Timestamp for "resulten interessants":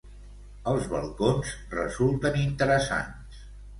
1.75-3.45